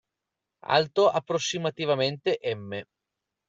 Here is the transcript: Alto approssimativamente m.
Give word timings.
Alto 0.77 1.11
approssimativamente 1.11 2.39
m. 2.41 2.71